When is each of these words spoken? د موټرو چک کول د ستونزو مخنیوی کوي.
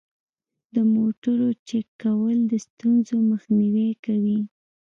د 0.75 0.77
موټرو 0.93 1.49
چک 1.67 1.87
کول 2.03 2.37
د 2.51 2.53
ستونزو 2.65 3.15
مخنیوی 3.31 3.89
کوي. 4.05 4.39